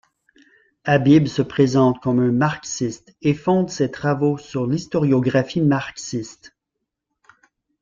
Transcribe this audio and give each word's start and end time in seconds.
Habib 0.83 1.27
se 1.27 1.43
présente 1.43 2.01
comme 2.01 2.21
un 2.21 2.31
marxiste 2.31 3.15
et 3.21 3.35
fonde 3.35 3.69
ses 3.69 3.91
travaux 3.91 4.39
sur 4.39 4.65
l'historiographie 4.65 5.61
marxiste. 5.61 6.55